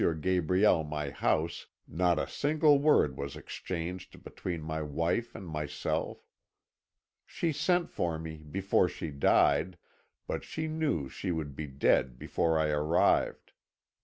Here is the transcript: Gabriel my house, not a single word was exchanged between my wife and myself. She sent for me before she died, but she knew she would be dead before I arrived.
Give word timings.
Gabriel 0.19 0.83
my 0.83 1.11
house, 1.11 1.67
not 1.87 2.17
a 2.17 2.25
single 2.27 2.79
word 2.79 3.15
was 3.15 3.35
exchanged 3.35 4.23
between 4.23 4.59
my 4.59 4.81
wife 4.81 5.35
and 5.35 5.45
myself. 5.45 6.25
She 7.23 7.51
sent 7.51 7.87
for 7.87 8.17
me 8.17 8.37
before 8.37 8.89
she 8.89 9.11
died, 9.11 9.77
but 10.25 10.43
she 10.43 10.67
knew 10.67 11.07
she 11.07 11.31
would 11.31 11.55
be 11.55 11.67
dead 11.67 12.17
before 12.17 12.57
I 12.57 12.69
arrived. 12.69 13.51